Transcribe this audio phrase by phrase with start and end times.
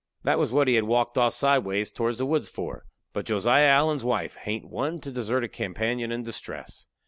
[0.23, 2.85] That was what he had walked off sideways toward the woods for.
[3.13, 6.87] But Josiah Allen's wife hain't one to desert a companion in distress.